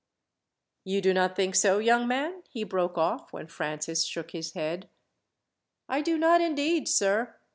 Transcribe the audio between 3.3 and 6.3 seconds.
when Francis shook his head. "I do